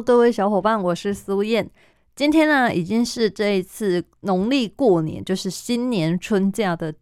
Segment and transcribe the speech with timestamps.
[0.00, 1.70] 各位小伙伴，我是苏燕。
[2.14, 6.94] 今天呢，已经是这一次农历过年，就是新年春假的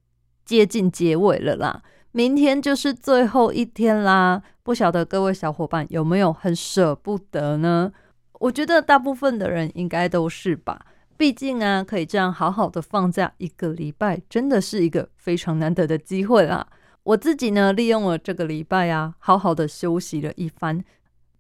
[0.45, 1.83] 接近结尾了啦。
[2.13, 7.93] 明天就是最后一天啦，不晓得各位小伙伴有没有很舍不得呢？
[8.41, 10.87] 我觉得大部分的人应该都是吧。
[11.17, 16.67] 毕竟啊，可以这样好好的放假一个礼拜，真的是一个非常难得的机会啦。
[17.05, 20.85] 我自己呢，利用了这个礼拜啊，好好的休息了一番。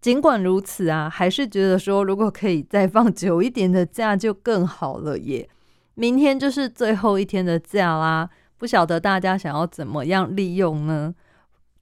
[0.04, 5.48] 尽管如此啊，还是觉得说，如果可以再放久一点的假就更好了耶。
[5.94, 11.14] 明天就是最后一天的假啦，不晓得大家想要怎么样利用呢？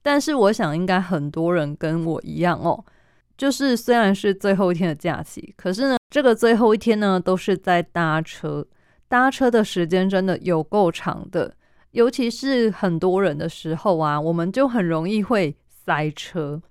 [0.01, 2.85] 但是我想，应该很多人跟我一样哦，
[3.37, 8.65] 就是虽然是最后一天的假期，可是呢，这个最后一天呢，都是在搭车，
[9.09, 11.53] 搭车的时间真的有够长的，
[11.91, 16.61] 尤其是很多人的时候啊，我们就很容易会塞车。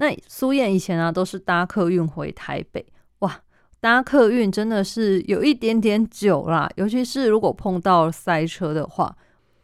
[0.00, 2.82] 那苏燕以前啊都是搭客运回台北，
[3.18, 3.38] 哇，
[3.80, 9.14] 搭客运真的是有一点点久啦，尤其是如果碰到塞车的话。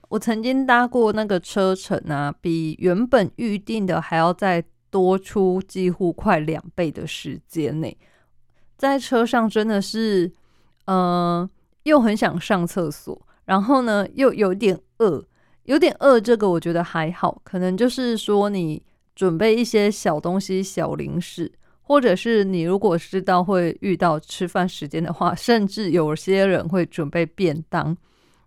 [0.08, 7.96] 我曾经搭过那个车程啊，比原本预定的还要再多出几乎快两倍的时间内，
[8.76, 10.30] 在车上真的是，
[10.84, 11.48] 呃，
[11.84, 15.24] 又很想上厕所，然后呢又有点饿，
[15.64, 18.82] 有点饿，这个我觉得还好，可能就是说你。
[19.16, 21.50] 准备一些小东西、小零食，
[21.80, 27.96] 或者是你如果知道会遇到吃饭时间的话， 甚至有些人会准备便当。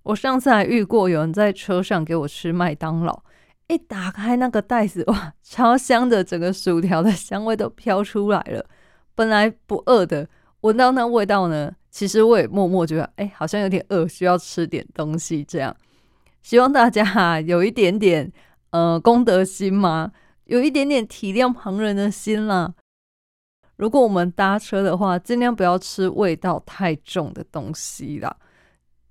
[0.04, 3.24] 我上次还遇过有人在车上给我吃麦当劳，
[3.68, 8.64] 一打开那个袋子， 哇，超香的，整个薯条的香味都飘出来了。
[9.16, 10.30] 本来不饿的，
[10.62, 15.44] 闻到那味道呢，其实我也默默觉得，哎，好像有点饿，需要吃点东西。
[15.44, 15.76] 这样，
[16.44, 18.32] 希望大家有一点点
[18.70, 20.12] 呃公德心嘛。
[20.50, 22.74] 有一点点体谅旁人的心啦。
[23.78, 28.36] 如果我们搭车的话，尽量不要吃味道太重的东西啦。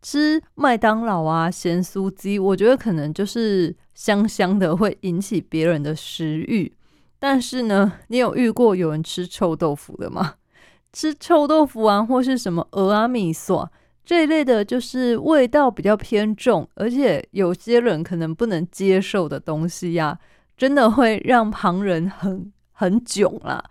[0.03, 6.73] 吃麦当劳啊、咸酥鸡，我觉得可能就是香香的，会引起别人的食欲。
[7.21, 10.35] 但是呢，你有遇过有人吃臭豆腐的吗？
[10.93, 13.71] 吃臭豆腐啊，或是什么鹅啊、米索
[14.05, 20.19] 这一类的，就是味道比较偏重，而且有些人可能不能接受的东西呀。
[20.59, 23.65] 真的会让旁人很很囧啦，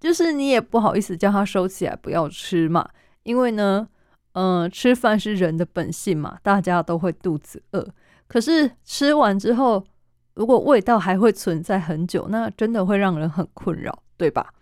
[0.00, 2.86] 就是你也不好意思叫他收起来不要吃嘛，
[3.22, 3.88] 因为呢，
[4.32, 7.88] 嗯，吃饭是人的本性嘛，大家都会肚子饿。
[8.26, 9.82] 可是吃完之后，
[10.34, 14.52] 如果味道还会存在很久，那真的会让人很困扰，对吧？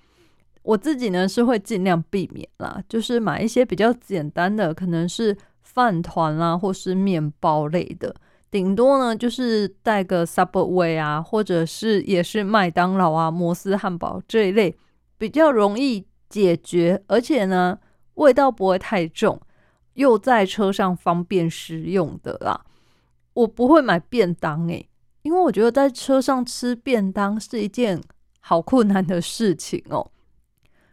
[0.62, 8.14] 我自己呢是会尽量避免啦，就是买一些比较简单的，可能是饭团啦，或是面包类的。
[8.50, 14.76] 顶多呢，就是带个 Subway 啊，或者是也是麦当劳啊、摩斯汉堡这一类
[15.18, 17.78] 比较容易解决，而且呢
[18.14, 19.40] 味道不会太重，
[19.94, 22.64] 又在车上方便食用的啦。
[23.34, 24.88] 我不会买便当诶，
[25.22, 28.00] 因为我觉得在车上吃便当是一件
[28.40, 30.10] 好困难的事情哦。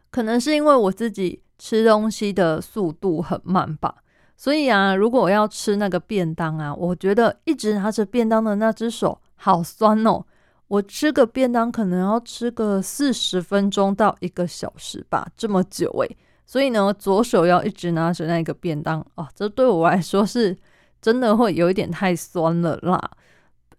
[0.09, 4.03] 可能是因为我自己吃东西的速度很慢吧。
[4.43, 10.25] 所以啊，如果我要吃那个便当啊，我觉得一直拿着便当的那只手好酸哦。
[10.67, 16.17] 我吃个便当可能要吃个四十分钟到一个小时吧，这么久诶。
[16.45, 20.57] 所以呢，左手要一直拿着那个便当哦，这对我来说是
[21.01, 22.99] 真的会有一点太酸了啦。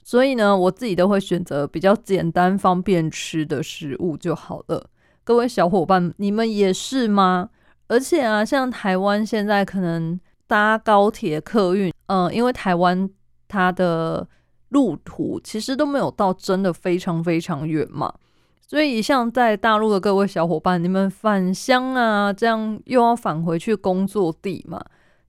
[0.03, 4.89] 所以呢，我自己都会选择比较简单方便吃的食物就好了。
[5.25, 7.51] 各位小伙伴，你们也是吗？
[7.89, 10.19] 而且啊，像台湾现在可能。
[10.47, 13.09] 搭高铁客运，嗯，因为台湾
[13.49, 14.27] 它的
[14.69, 18.13] 路途其实都没有到真的非常非常远嘛，
[18.67, 24.83] 所以像在大陆的各位小伙伴，你们返乡啊，这样又要返回去工作地嘛，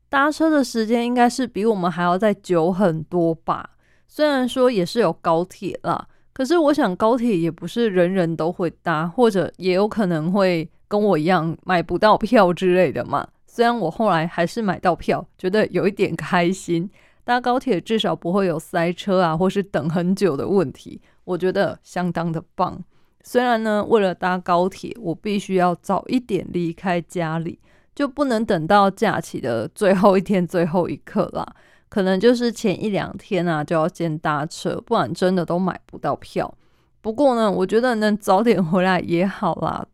[0.10, 3.72] 搭车的时间应该是比我们还要再久很多吧。
[4.08, 13.28] 虽然说也是有高铁啦，可是我想高铁也不是人人都会搭，或者也有可能会跟我一样买不到票之类的嘛。
[13.56, 16.90] 虽然我后来还是买到票，觉得有一点开心。
[17.24, 22.84] 搭高铁至少不会有塞车啊，或是等很久的问题，我觉得相当的棒。
[23.24, 27.58] 虽然呢，为了搭高铁，我必须要早一点离开家里，
[27.96, 31.56] 就不能等到假期的最后一天、最后一刻啦。
[31.88, 36.54] 可能就是前一两天啊，就要先搭车，不然真的都买不到票。
[37.00, 39.88] 不过呢，我觉得能早点回来也好啦，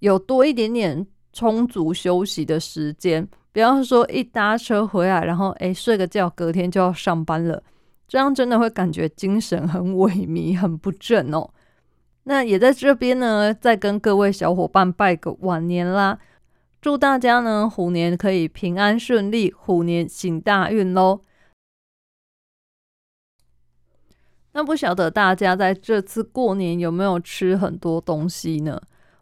[0.00, 7.62] 有多一点点充足休息的时间，不要说一搭车回来，然后诶睡个觉，隔天就要上班了，
[8.08, 11.48] 这样真的会感觉精神很萎靡、很不振哦。
[12.24, 16.18] 那也在这边呢，再跟各位小伙伴拜个晚年啦。
[16.80, 21.20] 祝大家呢虎年可以平安顺利，虎年行大运喽！
[24.52, 28.80] 那不晓得大家在这次过年有没有吃很多东西呢？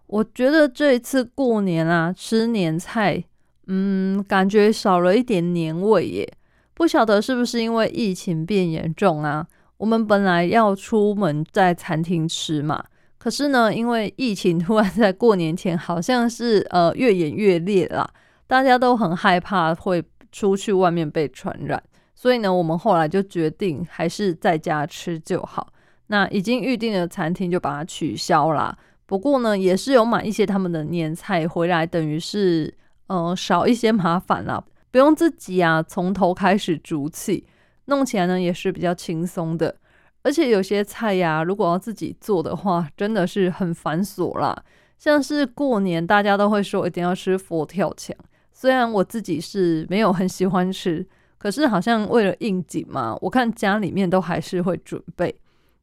[0.08, 3.22] 我觉得这次过年啊，吃年菜，
[3.66, 6.32] 嗯，感觉少了一点年味耶。
[6.74, 9.46] 不晓得是不是因为疫情变严重啊？
[9.76, 12.82] 我们本来要出门在餐厅吃嘛。
[13.18, 18.08] 可是呢，因为疫情突然在过年前好像是呃越演越烈啦，
[18.46, 20.02] 大家都很害怕会
[20.32, 21.82] 出去外面被传染，
[22.14, 25.72] 所以呢，我们后来就决定还是在家吃就好。
[26.06, 28.74] 那已经预定的餐厅就把它取消啦。
[29.08, 32.72] 不过呢，也是有买一些他们的年菜回来，等于是
[33.06, 37.46] 呃少一些麻烦啦，不用自己啊从头开始煮起，
[37.86, 39.74] 弄起来呢也是比较轻松的。
[40.22, 44.62] 而且有些菜呀，如果要自己做的话，真的是很繁琐啦。
[44.98, 48.14] 像是过年，大家都会说一定要吃佛跳墙，
[48.52, 51.06] 虽然我自己是没有很喜欢吃，
[51.38, 55.34] 可是好像为了应景嘛，我看家里面都还是会准备。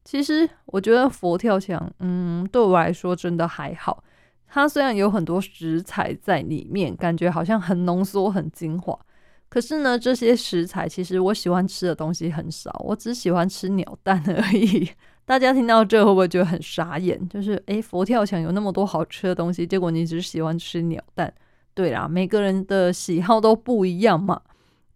[0.06, 4.04] 其实我觉得佛跳墙，嗯，对我来说真的还好。
[4.46, 8.96] 它虽然有很多食材在里面，感觉好像很浓缩、很精华。
[9.48, 14.88] 可是呢，这些食材其实我喜欢吃的东西很少，我只喜欢吃鸟蛋而已。
[15.26, 17.28] 大家听到这会不会觉得很傻眼？
[17.28, 21.34] 就是诶，佛跳墙有那么多好吃的东西，结果你只喜欢吃鸟蛋？
[21.74, 24.40] 对啦，每个人的喜好都不一样嘛，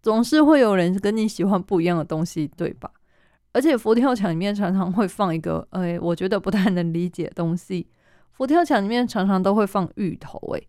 [0.00, 2.88] 总是会有人跟你喜欢不一样的东西，对吧？
[3.52, 7.88] 而且佛跳墙里面常常会放一个，诶，我觉得不太能理解的东西。
[8.30, 10.68] 佛跳墙里面常常都会放芋头，诶。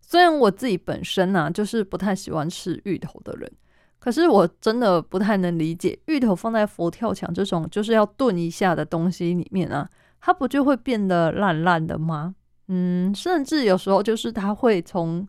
[0.00, 3.50] 虽然我自己本身呢，就是不太喜欢吃芋头的人，
[3.98, 9.88] 可是我真的不太能理解，芋头放在佛跳墙这种就是要炖一下的东西里面啊，
[10.20, 12.34] 它不就会变得烂烂的吗？
[12.68, 15.26] 嗯，甚至有时候就是它会从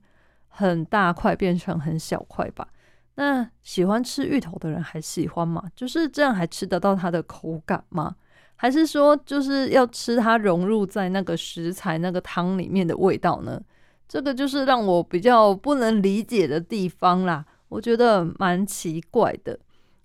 [0.48, 2.68] 很大块变成很小块吧。
[3.16, 5.64] 那喜欢吃芋头的人还喜欢吗？
[5.76, 8.16] 就是这样还吃得到它的口感吗？
[8.58, 13.62] 还是说就是要吃它融入在那个食材那个汤里面的味道呢？
[14.08, 19.60] 这个就是让我比较不能理解的地方啦，我觉得蛮奇怪的。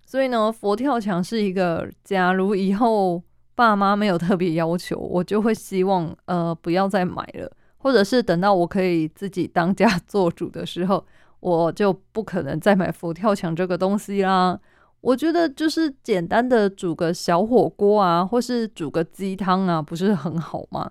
[0.06, 3.22] 所以呢，佛跳墙是一个，假如以后
[3.54, 11.06] 爸妈没有特别要求，我就会希望呃不要再买了，或者是等到我可以自己当家 做主的时候，
[11.40, 14.58] 我就不可能再买佛跳墙这个东西啦。
[15.00, 20.90] 我觉得就是简单的煮个小火锅啊，或是煮个鸡汤啊，不是很好吗？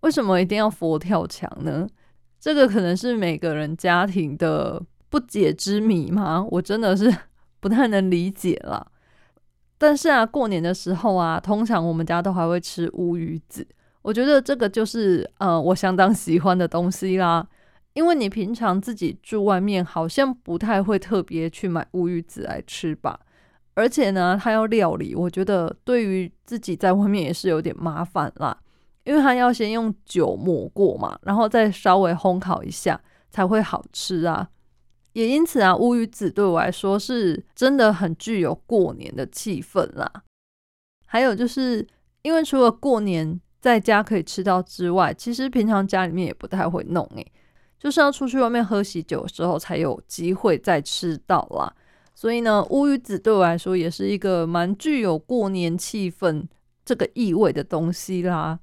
[0.00, 1.86] 为什么一定要佛跳墙呢？
[2.40, 6.46] 这个可能是每个人家庭的不解之谜吗？
[6.50, 7.14] 我真的是
[7.60, 8.86] 不太能理解了。
[9.76, 13.66] 但是啊，过年的时候啊，通常我们家都还会吃乌鱼子。
[14.00, 17.46] 我觉得这个就是呃，我相当喜欢的东西啦。
[17.94, 23.18] 因为你平常自己住外面，好像不太会特别去买乌鱼子来吃吧。
[23.74, 28.56] 而且呢，它要料理，我觉得对于自己在外面也是有点麻烦啦。
[29.04, 34.48] 因为它要先用酒抹过嘛，然后再稍微烘烤一下才会好吃啊。
[35.12, 40.10] 也因此啊，乌鱼子对我来说是真的很具有过年的气氛啦。
[41.06, 41.86] 还有就是
[42.22, 47.32] 因为除了过年在家可以吃到之外，其实平常家里面也不太会弄诶，
[47.84, 51.70] 就是要出去外面喝喜酒的时候才有机会再吃到啦。
[52.14, 56.46] 所以呢，乌鱼子对我来说也是一个蛮具有过年气氛
[56.82, 58.58] 这个意味的东西啦。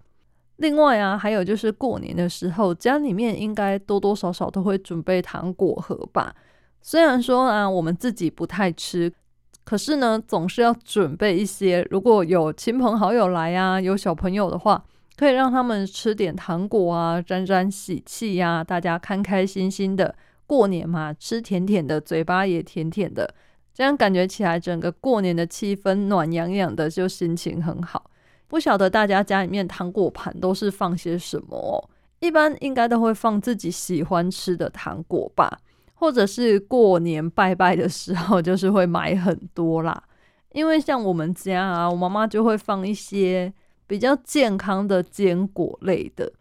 [0.56, 6.34] 另外啊，还有就是过年的时候，家里面应该多多少少都会准备糖果盒吧。
[6.82, 9.13] 虽然说啊，我们自己不太吃，
[9.63, 11.88] 可是呢，总是要准备一些。
[11.92, 14.84] 如果有亲朋好友来啊，有小朋友的话，
[15.18, 20.15] 可以让他们吃点糖果啊，沾沾喜气呀，大家开开心心的
[20.48, 23.34] 过年嘛，吃甜甜的，嘴巴也甜甜的，
[23.74, 28.10] 这样感觉起来整个过年的气氛暖洋洋的，就心情很好。
[28.48, 31.89] 不晓得大家家里面糖果盘都是放些什么？
[32.20, 35.60] 一般应该都会放自己喜欢吃的糖果吧，
[35.94, 40.03] 或者是过年拜拜的时候，就是会买很多啦。
[40.51, 43.53] 因为像我们家啊，我妈妈就会放一些
[43.92, 46.32] 比较健康的坚果类的。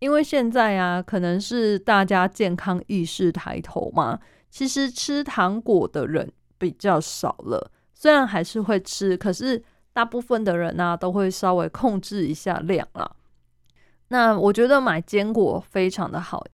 [0.00, 7.70] 因为现在啊，可能是大家健康意识抬头嘛，其实吃糖果的人比较少了。
[7.94, 9.62] 虽然还是会吃，可是
[9.94, 13.10] 大部分的人呢，都会稍微控制一下量啦。
[14.08, 16.44] 那我觉得买坚果非常的好，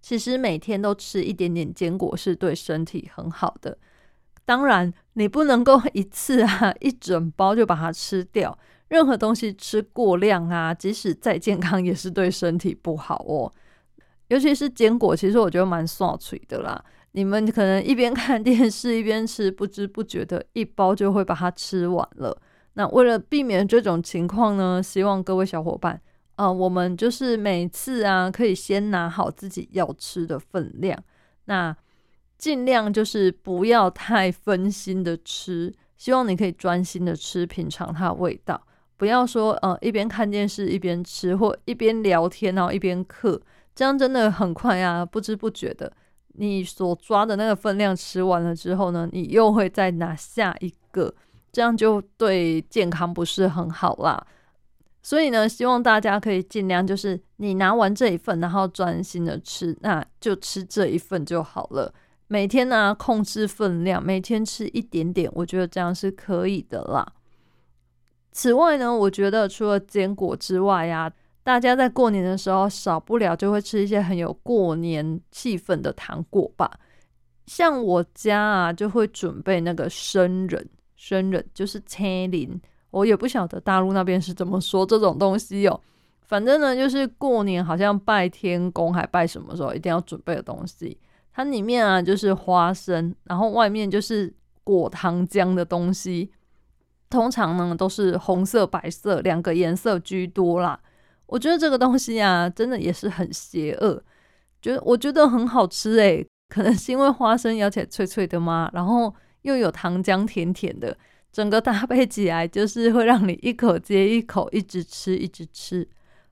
[0.00, 3.76] 其实每天都吃一点点坚果是对身体很好的。
[4.46, 8.58] 当然，你不能够一次啊一整包就把它吃掉。
[8.92, 13.50] 任何东西吃过量啊，即使再健康，也是对身体不好哦。
[14.28, 16.84] 尤其是坚果，其实我觉得蛮爽脆的啦。
[17.12, 22.38] 你们可能一边看电视一边吃，不知不觉的一包就会把它吃完了。
[22.74, 25.98] 那为了避免这种情况呢，希望各位小伙伴，
[26.36, 31.02] 呃，我们就是每次啊，可以先拿好自己要吃的分量，
[31.46, 31.74] 那
[32.36, 35.72] 尽量就是不要太分心的吃。
[35.96, 38.60] 希望你可以专心的吃，品尝它的味道。
[38.96, 43.40] 不要说呃一边看电视一边吃，或一边聊天然后一边嗑，
[43.74, 45.92] 这样真的很快啊，不知不觉的，
[46.34, 51.12] 你所抓的那个分量吃完了之后呢，你又会再拿下一个，
[51.50, 54.26] 这样就对健康不是很好啦。
[55.02, 61.92] 所以呢，希望大家可以尽量就是你拿完这一份，然后专心的吃，那就吃这一份就好了。
[62.28, 67.04] 每天呢控制分量，每天吃一点点，我觉得这样是可以的啦。
[68.32, 71.12] 此外呢，我觉得除了坚果之外呀，
[71.44, 76.70] 大家在过年的时候少不了就会吃一些很有过年气氛的糖果吧。
[77.46, 82.58] 像我家啊，就会准备那个生人，生人就是切林，
[82.90, 85.78] 我也不晓得大陆那边是怎么说这种东西哦。
[86.22, 90.96] 反正呢，就是过年好像拜天公还拜什么时候一定要准备的东西。
[91.34, 94.32] 它里面啊就是花生，然后外面就是
[94.64, 96.30] 果糖浆的东西。
[97.12, 100.80] 通常呢都是红色、白色两个颜色居多啦。
[101.26, 104.02] 我觉得这个东西啊，真的也是很邪恶。
[104.62, 110.96] 觉得我觉得很好吃诶，可能是因为花生咬起来脆脆的嘛，然后又有糖浆甜甜的，
[111.30, 115.86] 整个搭配起来就是会让你一口接一口一直吃一直吃。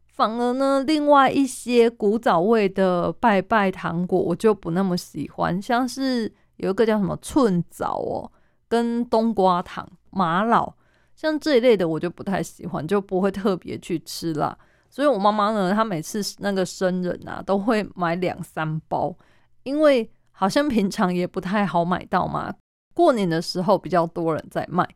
[0.07, 8.31] 反而呢，另外一些古早味的拜拜糖果我就不那么喜欢，像是有一个叫什么寸枣哦，
[8.69, 9.89] 跟冬瓜糖。
[10.11, 10.75] 玛瑙
[11.15, 14.57] 像这一类的我就不太喜欢，就不会特别去吃啦。
[14.89, 19.15] 所以我妈妈呢，她每次那个生人啊，都会买两三包，
[19.63, 22.55] 因为好像平常也不太好买到嘛。
[22.95, 24.87] 过年的时候比较多人在卖，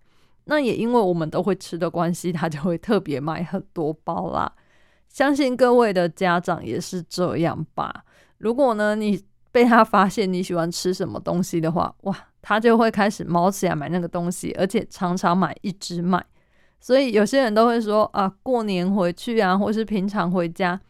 [0.45, 4.53] 那也因为我们都会吃的关系，她就会特别买很多包啦。
[5.09, 8.05] 相信各位的家长也是这样吧？
[8.39, 9.23] 如果呢你
[9.55, 12.17] 被他发现你喜欢吃什么东西的话，哇！
[12.43, 16.21] 他就会开始猫起来买那个东西，而且常常买一直买。
[16.81, 20.81] 所以有些人都会说啊，过年回去啊，或是平常回家，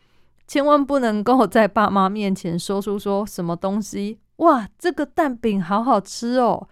[0.48, 4.18] 千万不能够在爸妈面前说出说什么东西。
[4.36, 6.66] 哇，这个蛋饼好好吃哦！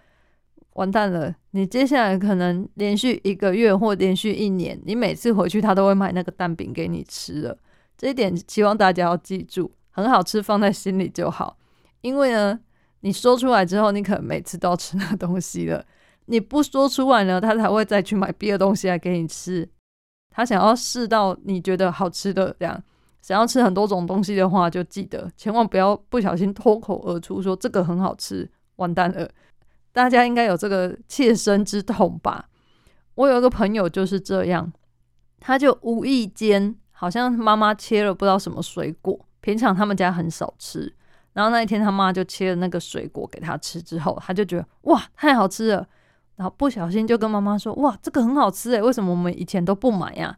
[0.73, 7.59] 完蛋了，你接下来可能连续一个月或连续一年，你每次回去他都会买那个蛋饼给你吃了。
[7.99, 11.59] 这一点希望大家要记住，很好吃，放在心里就好。
[12.03, 12.61] 因为呢。
[13.05, 15.85] 你说出来之后，你可能每次都要吃那东西了。
[16.27, 19.69] 你不说出来呢，他才会再去买别的东西来给你吃。
[20.31, 22.81] 他想要试到你觉得好吃的这样，
[23.21, 29.29] 想要吃很多种东西的话，就记得千万不要不小心脱口而出说这个很好吃，完蛋了。
[29.91, 32.51] 大家应该有这个切身之痛吧？
[33.17, 34.73] 我有一个朋友就是这样，
[35.41, 40.95] 他就无意间好像妈妈切了不知道什么水果，平常他们家很少吃。
[41.33, 45.89] 然后那一天，他妈就切了那个水果给他吃，之后他就觉得哇，太好吃了。
[46.37, 50.37] 然后不小心就跟妈妈说：“哇，这个很好吃诶，为什么我们以前都不买呀？”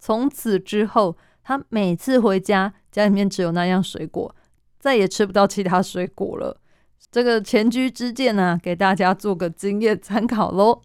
[0.00, 4.34] 从此之后，他每次回家，家里面只有那样水果，
[4.78, 6.60] 再也吃不到其他水果了。
[7.10, 10.82] 这个前居之鉴呢，给大家做个经验参考喽。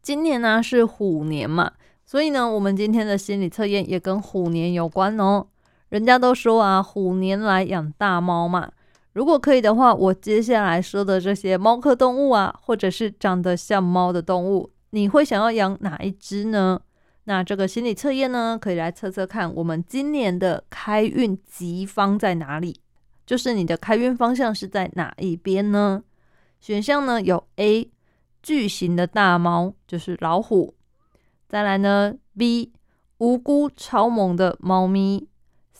[0.00, 1.72] 今年呢是虎年嘛，
[2.06, 5.48] 所以呢，我们今天的心理测验也跟虎年有关哦。
[5.88, 8.70] 人家都说啊，虎年来养大猫嘛。
[9.14, 16.80] 如果可以的话，我接下来说的这些猫科动物啊，或者是长得像猫的动物，你会想要养哪一只呢？
[17.24, 22.80] 那这个心理测验呢，可以来测测看，我们今年的开运吉方在哪里？
[23.26, 26.02] 就是你的开运方向是在哪一边呢？
[26.60, 27.90] 选项呢有 A
[28.42, 30.74] 巨型的大猫，就是老虎；
[31.48, 32.72] 再来呢 B
[33.18, 35.28] 无辜超萌的猫咪。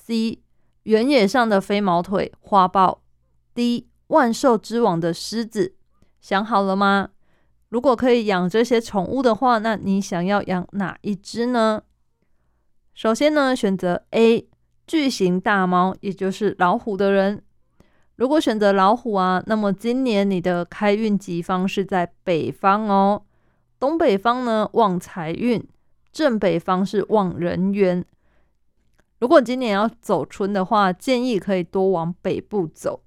[0.09, 0.43] C
[0.85, 3.03] 原野上的飞毛腿花豹
[3.53, 5.75] ，D 万兽之王的狮子，
[6.23, 7.11] 想好了吗？
[7.69, 11.83] 如果可以养这些宠物的话，那你想要养哪一只呢？
[12.95, 14.49] 首先呢，选择 A
[14.87, 17.43] 巨型大猫，也就是老虎的人。
[18.17, 23.25] 如果选择老虎啊，那么今年你的开运吉方是在北方哦。
[23.79, 25.63] 东北方呢旺财运，
[26.11, 28.03] 正北方是旺人缘。
[29.21, 33.03] 如果今年要走春的话，建议可以多往北部走。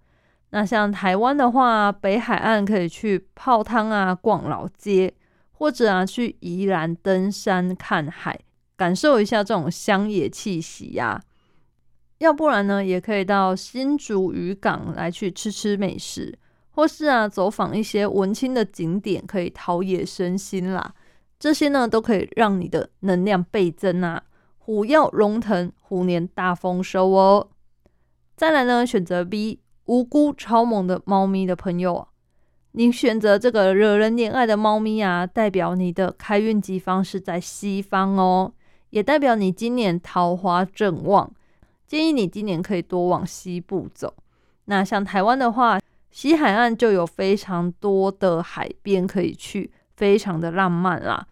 [0.50, 5.13] 那像台湾的话，北海岸可以去泡汤啊、逛老街，
[5.51, 8.38] 或者啊去宜兰登山看海，
[8.75, 11.22] 感受一下这种乡野气息呀。
[12.18, 16.38] 要不然呢，也可以到新竹渔港来去吃吃美食，
[16.72, 20.94] 或是啊走访一些文青的景点，可以陶冶身心啦。
[21.39, 24.22] 这些呢都可以让你的能量倍增啊，
[24.72, 27.50] 虎耀龙腾，虎年大丰收哦。
[28.38, 32.08] 再来呢，选择 B 无辜超萌的猫咪的朋友，
[32.72, 38.54] 你选择这个惹人怜爱的猫咪啊，代表你的开运吉方是在西方哦，
[38.92, 41.30] 也代表你今年桃花正旺。
[41.86, 44.13] 建议你今年可以多往西部走。
[44.63, 51.28] 那像台湾的话，西海岸就有非常多的海边可以去，非常的浪漫啦。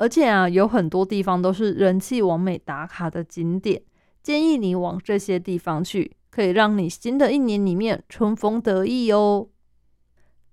[0.00, 3.82] 而且啊，有很多地方都是人气完美打卡的景点，
[4.22, 9.48] 建议你往这些地方去，可以让你新的一年里面春风得意哦。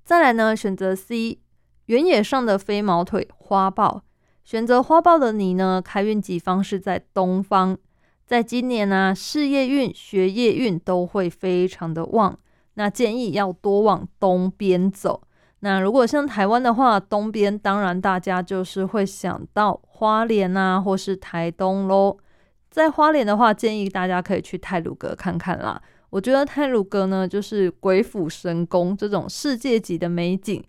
[0.03, 1.39] 再来呢，选择 C，
[1.85, 4.03] 原野上的飞毛腿花豹。
[4.43, 7.77] 选择花豹的你呢，开运吉方是在东方。
[8.25, 12.37] 在今年呢，事业运、学业运都会非常的旺。
[12.73, 15.23] 那建议要多往东边走。
[15.61, 22.17] 那如果像台湾的话，东边当然大家就是会想到花莲啊，或是台东喽。
[22.69, 25.81] 在花莲的话，建议大家可以去泰鲁阁看看啦。
[26.11, 30.63] 我觉得泰鲁阁呢，就是鬼斧神工这种世界级的美景，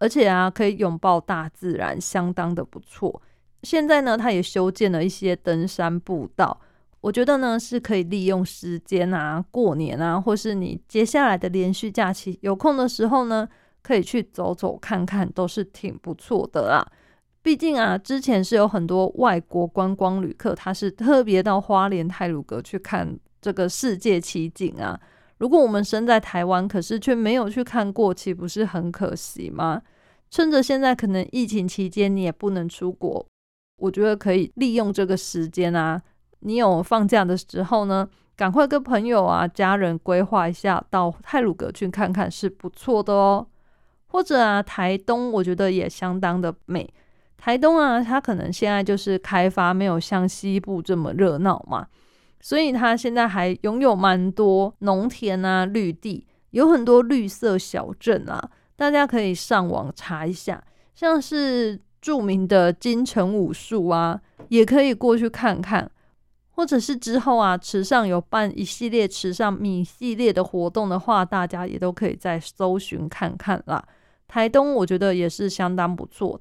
[0.00, 3.22] 而且啊，可以拥抱大自然，相当的不错。
[3.62, 6.60] 现在呢，它也修建了一些登山步道。
[7.00, 13.48] 我觉得呢，是可以利用时间啊，过年啊，或是你接下来的连续假期有空的时候呢，
[13.82, 16.86] 可以去走走看看，都是挺不错的啦。
[17.42, 24.98] 毕竟啊，之前是有很多外国观光旅客，他是特别到花莲泰鲁阁去看这个世界奇景啊。
[25.38, 29.82] 如果我们身在台湾，可是却没有去看过，岂不是很可惜吗？
[30.30, 33.26] 趁着现在可能疫情期间你也不能出国，
[33.78, 36.00] 我觉得可以利用这个时间啊。
[36.44, 43.46] 你有放假的时候呢，赶快跟朋友啊、家人规划一下，到泰鲁阁去看看是不错的哦。
[44.12, 46.86] 或者啊，台东我觉得也相当的美。
[47.38, 51.86] 台东啊，它可能现在就是开发没有像西部这么热闹嘛，
[52.38, 60.62] 所以它现在还拥有蛮多农田啊、绿地，有很多绿色小镇啊，大家可以上网查一下，
[60.94, 64.20] 像是著名的金城武术啊，
[64.50, 65.90] 也可以过去看看。
[66.54, 73.82] 或者是之后啊，池上有办一系列池上米系列的活动的话，大家也都可以再搜寻看看啦。
[74.32, 76.40] 台东我觉得也是相当不错，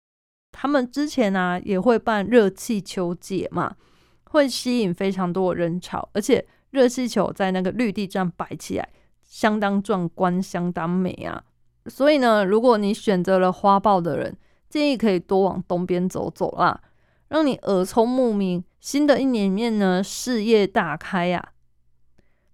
[0.54, 3.76] 他们之前啊也会办热气球节嘛，
[4.24, 8.88] 会吸引非常多人潮，而且热气球在那个绿地这样摆起来，
[9.22, 11.44] 相当壮观，相当美啊。
[11.88, 14.38] 所以呢，如果你选择了花豹的人，
[14.70, 16.80] 建议可以多往东边走走啦。
[17.28, 21.52] 让你耳聪目明，新的一年面呢，事业大开呀。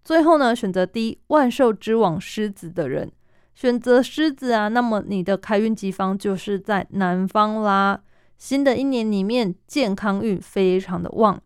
[0.04, 3.12] 最后呢，选择 D 万兽之王狮子的人，
[3.58, 8.00] 选择狮子啊，那么你的开运吉方就是在南方啦。
[8.38, 11.42] 新的一年里面，健康运非常的旺，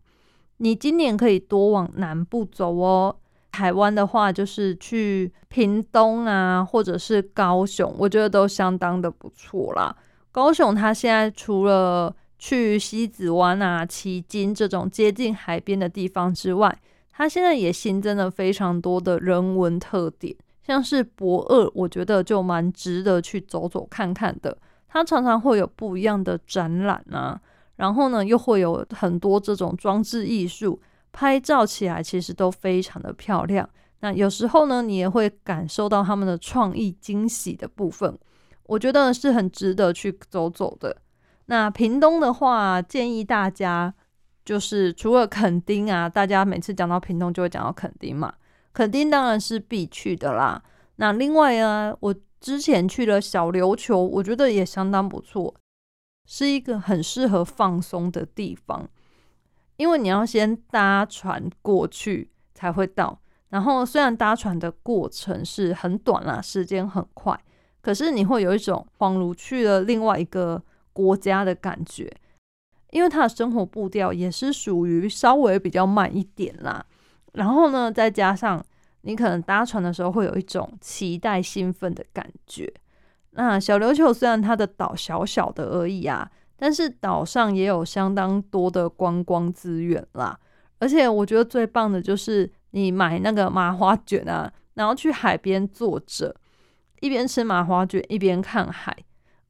[0.58, 3.16] 你今年可以多往南部走哦。
[3.50, 9.96] 台湾的话，就是去屏东啊，或者是高雄，我觉得都相当的不错啦。
[10.30, 16.78] 高雄它现在除了去西子湾啊、旗津这种接近海边的地方之外，
[17.10, 24.56] 它现在也新增了非常多的人文特点，像是博二，我觉得就蛮值得去走走看看的。
[24.88, 27.40] 它常常会有不一样的展览啊，
[27.76, 33.68] 然后呢，又会有很多这种装置艺术，拍照起来其实都非常的漂亮。
[34.00, 38.18] 那有时候呢，你也会感受到他们的创意惊喜的部分，
[38.64, 40.96] 我觉得是很值得去走走的。
[41.46, 43.92] 那屏东的话，建议大家
[44.44, 48.32] 就是除了垦丁啊，大家每次讲到屏东就会讲到垦丁嘛，
[48.72, 50.62] 垦丁当然是必去的啦。
[50.96, 55.54] 那另外呢，我之前去了小琉球，我觉得也相当不错，
[56.26, 58.88] 是一个很适合放松的地方，
[59.76, 63.20] 因为你要先搭船过去才会到。
[63.50, 67.38] 然后虽然搭船的过程是很短啦，时间很快，
[67.82, 72.10] 可是你会有一种恍如去了另外一个国家的感觉，
[72.92, 76.86] 因为他的生活步调也是属于稍微比较慢一点啦。
[77.32, 78.64] 然后呢，再加上
[79.02, 82.72] 你可能搭船的时候会有一种期待、兴奋的感觉。
[83.30, 90.38] 那小琉球虽然它的岛小小的而已啊，但是岛上也有相当多的观光资源啦。
[90.78, 96.34] 而且我觉得最棒的就是你买那个麻花卷啊，然后去海边坐着，
[97.00, 98.94] 一边吃麻花卷一边看海，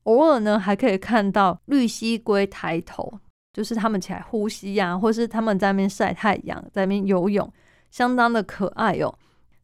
[0.05, 3.19] 偶尔呢还可以看到绿蜥龟抬头，
[3.53, 7.53] 就是它们起来呼吸呀，或是它们在那边晒太阳，在那边游泳，
[7.93, 9.15] 相当的可爱哦。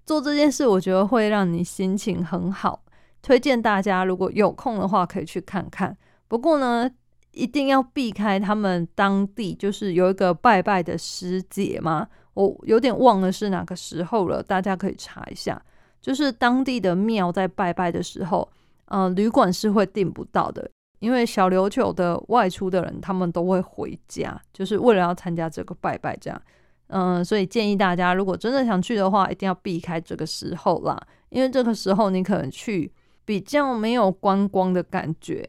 [0.06, 2.84] 做这件事，我觉得会让你心情很好。
[3.20, 5.96] 推荐大家，如果有空的话，可以去看看。
[6.28, 6.88] 不过呢，
[7.32, 15.60] 一定要避开他们当地就是有一个拜拜的时节嘛，我有点忘了是哪个时候了，大家可以查一下。
[16.00, 18.48] 就是当地的庙在拜拜的时候，
[18.86, 26.40] 嗯，旅馆是会订不到的，因为小琉球的外出的人他们都会回家，就是为了要参加这个拜拜，这样。
[26.88, 32.92] 嗯，所以建议大家，如果真的想去的话，一定要避开这个时候啦，因为这个时候你可能去。
[33.28, 35.46] 比较没有观光的感觉，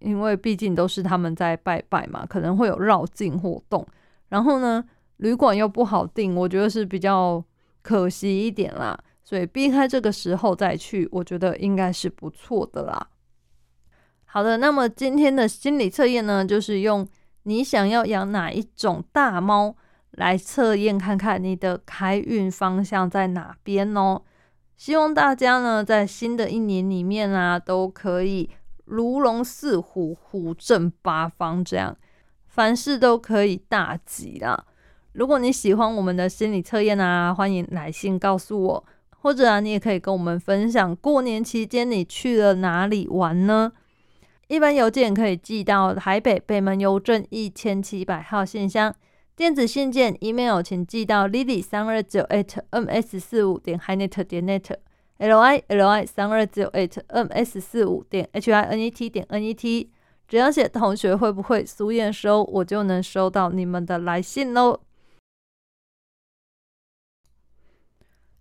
[0.00, 3.86] 因为毕竟都是他们在拜拜嘛，可能会有绕境活动。
[4.28, 4.84] 然后呢，
[5.16, 7.42] 旅馆又不好订，我觉得是比较
[7.80, 8.94] 可惜一点啦。
[9.24, 13.08] 所以避开这个时候再去，我觉得应该是不错的啦。
[14.26, 17.08] 好的，那么今天的心理测验呢，就是用
[17.44, 19.74] 你想要养哪一种大猫
[20.16, 24.20] 来测验，看看你的开运方向在哪边哦。
[24.76, 28.50] 希望大家呢，在新的一年里面啊，都可以
[28.84, 31.96] 如龙似虎，虎正八方，这样
[32.46, 34.66] 凡事都可以大吉啦。
[35.12, 38.84] 如果你喜欢我们的心理测验啊，欢迎来信告诉我，
[39.20, 43.72] 或者啊，你也可以跟我们分享过年期间你去了哪里玩呢？
[44.48, 48.94] 一般邮件可以寄到台北北门邮政一千七百号信箱。
[49.36, 57.60] 电子信件、email 请寄到 lily 三二九 at ms 四五点 hinet 点 net，l i l i 三二九 at ms
[57.60, 59.90] 四五点 h i n e t 点 n e t，
[60.26, 64.80] 只要写同学会不会苏验收，我就能收到你们的来信喽。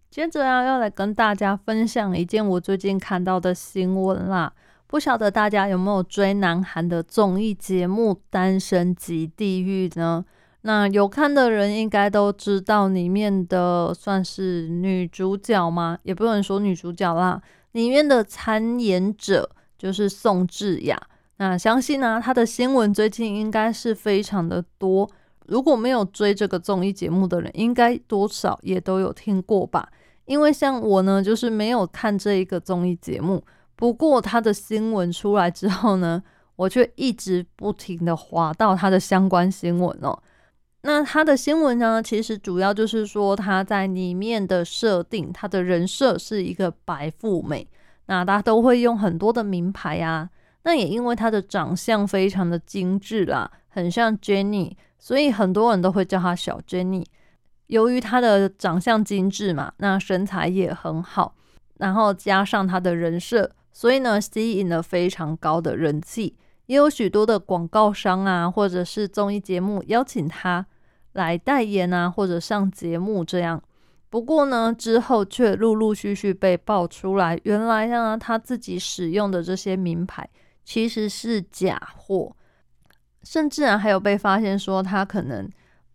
[0.09, 4.53] 接着啊，要来跟大家分享一件我最近看到的新闻啦。
[4.87, 10.23] 不晓得大家有没有追南韩的综艺节目《单身即地狱》呢？
[10.67, 15.95] 那有看的人应该都知道，里面的算是女主角吗？
[16.01, 17.39] 也不能说女主角啦，
[17.73, 19.47] 里面的参演者
[19.77, 20.99] 就是宋智雅。
[21.37, 25.07] 那相信呢，她的新闻最近应该是非常的多。
[25.45, 29.87] 如果没有追这个综艺节目的人，应该多少也都有听过吧？
[30.25, 33.43] 因为像我呢，就是没有看这一个综艺节目。
[33.75, 36.23] 不过她的新闻出来之后呢，
[36.55, 40.17] 我却一直不停的滑到她的相关新闻哦。
[40.87, 41.99] 那他的新闻呢？
[41.99, 47.67] 其实主要就是说他在里面的设定，他的人设是一个白富美。
[48.05, 50.29] 那大家都会用很多的名牌啊。
[50.61, 57.03] 那也因为他的长相非常的精致啦，很像 Jenny，所以很多人都会叫他小 Jenny。
[57.65, 61.33] 由于他的长相精致嘛，那身材也很好，
[61.79, 66.35] 然后加上他的人设，所以呢吸引了非常高的人气，
[66.67, 70.63] 也有许多的广告商啊，或者是综艺节目邀请他。
[71.15, 73.61] 来代言啊，或者上节目这样。
[74.09, 80.29] 不过呢，之后却陆陆续续被爆出来，原来呢，他自己使用的这些名牌
[80.63, 82.33] 其实是假货，
[83.23, 85.49] 甚至啊，还有被发现说他可能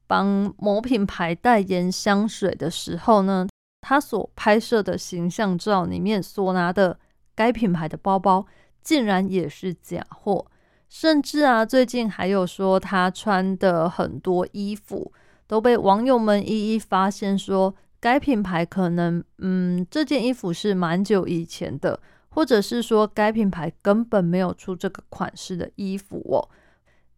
[0.07, 3.47] 帮某品牌代言香水的时候呢，
[3.81, 6.99] 他所拍摄的形象照里面所拿的
[7.35, 8.45] 该品牌的包包，
[8.83, 10.47] 竟然也是假货。
[10.91, 15.13] 甚至啊，最近还有说他穿的很多衣服
[15.47, 22.01] 都被网友们一一发现，说该品牌可能，嗯，这件衣服是蛮久以前的，
[22.31, 26.49] 或者是说该品牌根本没有出这个款式的衣服哦。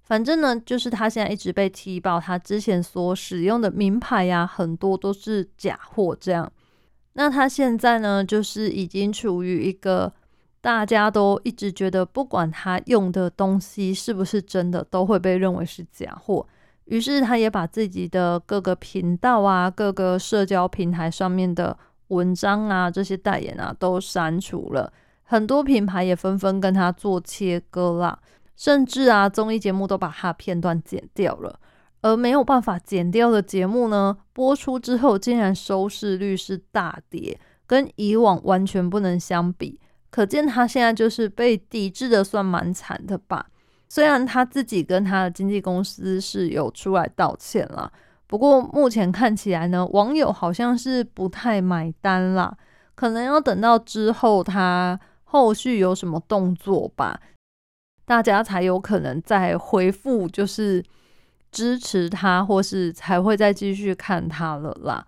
[0.02, 6.14] 反正呢，就是他现在一直被踢爆，他之前所使用的名牌呀，很多都是假货。
[6.20, 6.52] 这样，
[7.14, 10.12] 那他现在呢，就是已经处于一个。
[10.62, 16.46] 大家都一直觉得，不管他用的东西是不是真的，都会被认为是假货。
[16.84, 21.76] 于是，他也把自己的各个频道啊、各个社交平台上面的
[22.08, 24.92] 文章啊、这些代言啊都删除了。
[25.24, 28.18] 很多品牌也纷纷跟他做切割啦，
[28.54, 31.58] 甚至啊，综艺节目都把他片段剪掉了。
[32.02, 39.80] 而没有办法剪掉的节目呢，播出之后竟然收视率是大跌，跟以往完全不能相比。
[40.12, 43.46] 可见他现在就是被抵制的算蛮惨的吧。
[43.88, 47.90] 虽然他自己跟他的经纪公司是有出来道歉了，
[48.26, 52.54] 不过目前看起来呢，网友好像是不太买单啦，
[52.94, 57.18] 可能要等到之后他后续有什么动作吧，
[58.04, 60.84] 大家才有可能再回复，就是
[61.50, 65.06] 支持他，或是才会再继续看他了啦。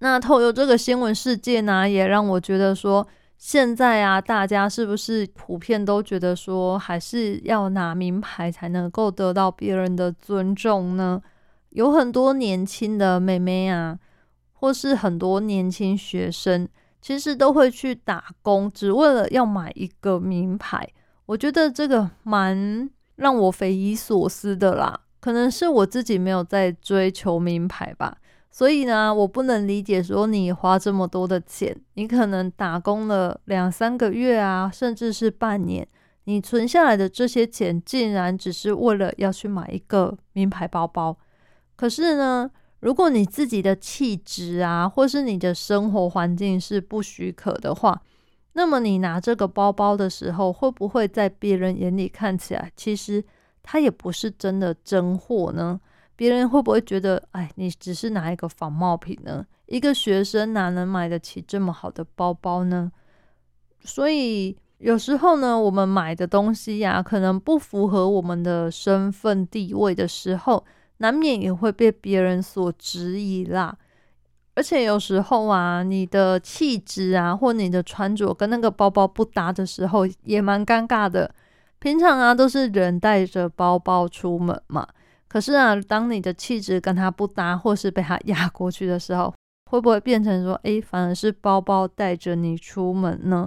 [0.00, 3.06] 那透过这个新闻事件呢，也让我觉得说。
[3.38, 11.20] 现在啊，大家是不是普遍都觉得说，还是要拿名牌才能够得到别人的尊重呢？
[11.70, 13.98] 有很多年轻的妹妹啊，
[14.54, 16.66] 或是很多年轻学生，
[17.02, 20.88] 其实都会去打工，只为了要买一个名牌。
[21.26, 28.16] 我觉得这个蛮让我匪夷所思的啦，可能是我自己没有在追求名牌吧。
[28.56, 35.86] 所以呢，我不能理解说你花这么多的钱，你可能打工了两三个月啊，甚至是半年，
[36.24, 41.14] 你存下来的这些钱，竟然只是为了要去买一个名牌包包。
[41.76, 48.00] 可是呢，如果你自己的气质啊，或是你的生活环境是不许可的话，
[48.54, 53.22] 那么你拿这个包包的时候，会不会在别人眼里看起来，其实
[53.62, 55.78] 它也不是真的真货呢？
[56.16, 59.46] 别人会不会觉得，哎，你只是拿一个仿冒品呢？
[59.66, 62.90] 一个学生哪能买得起这么好的包包呢？
[63.82, 70.64] 所以有时候呢，我们买的东西呀，可能不符合我们的身份地位的时候，
[70.98, 73.76] 难免也会被别人所质疑啦。
[74.54, 81.30] 而且有时候啊，你的气质啊，或你的穿着跟那个包包不搭的时候，也蛮尴尬的。
[81.78, 84.86] 平常啊，都是人带着包包出门嘛。
[85.36, 89.30] 可是啊，当你的气质跟他不搭，或是被他压过去的时候，
[89.70, 93.46] 会不会变成说，诶，反而是包包带着你出门呢？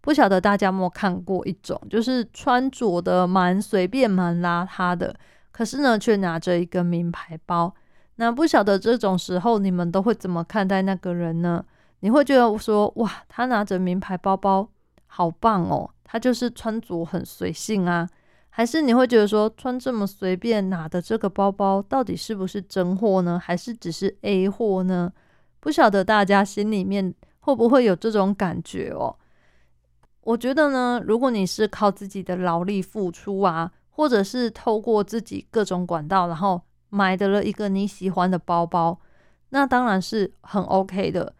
[0.00, 5.14] 不晓得大家有没有看过一种，就是穿着的蛮随便、蛮邋遢的，
[5.52, 7.72] 可是呢，却拿着一个名牌包。
[8.16, 11.64] 那不晓得这种时候，你们都会怎么看待那个人呢？
[12.00, 14.68] 你会觉得说，哇，他拿着名牌包包，
[15.06, 18.08] 好棒哦，他就是穿着很随性啊。
[18.58, 23.38] 还是你会觉得说穿这么随便拿的这个包包到底是不是真货呢？
[23.38, 25.12] 还是只是 A 货呢？
[25.60, 29.16] 不晓得大家心里面会不会有这种感觉哦？
[30.22, 38.98] 我觉得呢，如果你是靠自己的劳力付出啊，或者是透过自己各种管道，然后买的了一个你喜欢的包包，
[39.50, 41.32] 那当然是很 OK 的。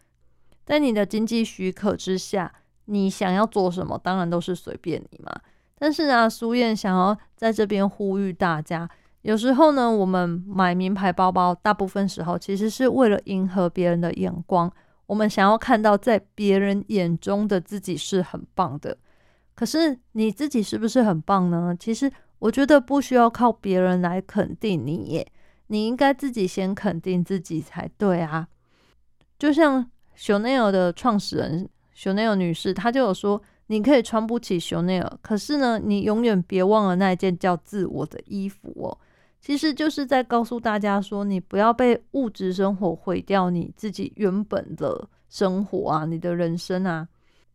[0.65, 2.53] 在你的经济许可之下，
[2.85, 5.41] 你想要做什么，当然都是随便你嘛。
[5.79, 8.87] 但是啊，苏燕想要在这边呼吁大家，
[9.21, 14.69] 有时候呢，我们买名牌包包，大部分时候其实是为了迎合别人的眼光，
[15.05, 18.97] 我们想要看到在别人眼中的自己是很棒的。
[19.55, 21.73] 可是你自己是不是很棒呢？
[21.79, 25.25] 其实我觉得不需要靠别人来肯定你耶，
[25.67, 28.49] 你应该自己先肯定自己才对啊。
[29.37, 33.41] 就像 Chanel 的创始人 Chanel 女士，她就有说。
[33.71, 38.97] 你可以穿不起香奈儿，可是呢，你永远别忘了那一件叫自我的衣服哦。
[39.39, 47.07] 其实就是在告诉大家说，你不要被物质生活毁掉你自己原本的生活啊，你的人生啊。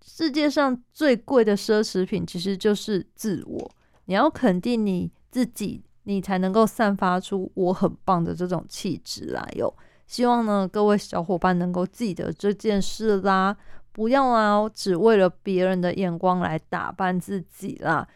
[0.07, 3.71] 世界上最贵的奢侈品其实就是自我。
[4.05, 9.75] 你要肯定你自己，你才能够散发出我很棒的这种气质来哟。
[10.07, 13.57] 希望呢，各位小伙伴能够记得这件事啦。
[13.95, 14.69] 不要啊！
[14.75, 18.09] 只为了别人的眼光来打扮自己啦，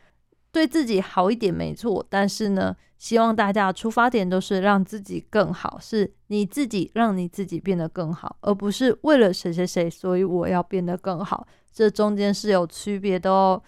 [0.51, 2.05] 对自己好一点没错。
[2.11, 11.47] 但是呢，希望大家出发点都是让自己更好，是你自己让你自己变得更好，而不是为了谁谁谁，所以我要变得更好。
[11.73, 13.62] 这中间是有区别的哦。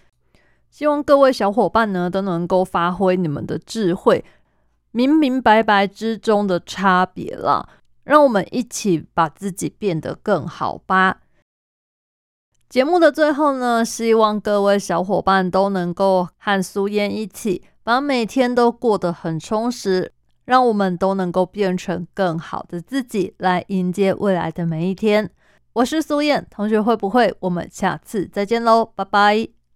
[0.69, 4.25] 希望各位小伙伴呢都能够发挥你们的智慧，
[4.91, 7.69] 明明白白之中的差别啦，
[8.03, 11.21] 让我们一起把自己变得更好吧。
[12.71, 20.13] 节目的最后呢，希望各位小伙伴都能够和苏燕一起，把每天都过得很充实，
[20.45, 25.29] 让我们都能够变成更好的自己，来迎接未来的每一天。
[25.73, 27.35] 我是苏燕同学，会不会？
[27.41, 29.60] 我们下次再见喽，拜拜。